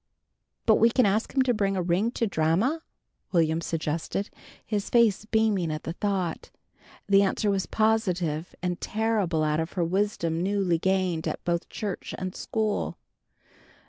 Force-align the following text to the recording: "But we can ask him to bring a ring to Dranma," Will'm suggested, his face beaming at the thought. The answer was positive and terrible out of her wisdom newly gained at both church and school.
"But 0.65 0.77
we 0.77 0.89
can 0.89 1.05
ask 1.05 1.31
him 1.31 1.43
to 1.43 1.53
bring 1.53 1.77
a 1.77 1.81
ring 1.83 2.09
to 2.13 2.25
Dranma," 2.25 2.81
Will'm 3.31 3.61
suggested, 3.61 4.31
his 4.65 4.89
face 4.89 5.25
beaming 5.25 5.71
at 5.71 5.83
the 5.83 5.93
thought. 5.93 6.49
The 7.07 7.21
answer 7.21 7.51
was 7.51 7.67
positive 7.67 8.55
and 8.63 8.81
terrible 8.81 9.43
out 9.43 9.59
of 9.59 9.73
her 9.73 9.85
wisdom 9.85 10.41
newly 10.41 10.79
gained 10.79 11.27
at 11.27 11.43
both 11.45 11.69
church 11.69 12.15
and 12.17 12.35
school. 12.35 12.97